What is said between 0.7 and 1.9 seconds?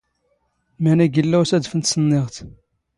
ⵎⴰⵏⵉ ⴳ ⵉⵍⵍⴰ ⵓⵙⴰⴷⴼ ⵏ